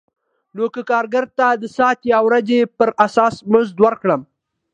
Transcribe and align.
نو 0.55 0.63
که 0.73 0.81
کارګر 0.89 1.25
ته 1.37 1.47
د 1.61 1.63
ساعت 1.77 1.99
یا 2.11 2.19
ورځې 2.27 2.59
پر 2.77 2.89
اساس 3.05 3.35
مزد 3.51 3.75
ورکړم 3.83 4.21